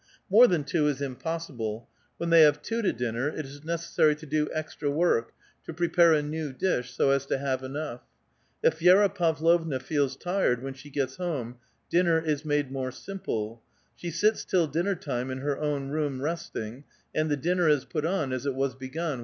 [0.31, 4.15] More than two is impossible; when they have two to dinner, it is neces sary
[4.15, 5.31] to do extra work,
[5.65, 8.01] to prepare a new dish so as to have enough.
[8.63, 11.57] If Vi^ra Pavlovna feels tired when she gets home,
[11.91, 13.61] dinner is made more simple.
[13.95, 16.83] She sits till dinner time in her own room, resting,
[17.13, 19.19] and the dinner is put on as it was begun, A VITAL QUESTION.